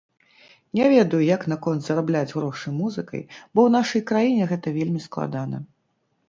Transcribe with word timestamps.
Не 0.77 0.85
ведаю, 0.93 1.19
як 1.25 1.43
наконт 1.51 1.83
зарабляць 1.87 2.35
грошы 2.37 2.73
музыкай, 2.79 3.21
бо 3.53 3.59
ў 3.67 3.75
нашай 3.77 4.01
краіне 4.13 4.49
гэта 4.55 4.67
вельмі 4.81 5.05
складана. 5.07 5.63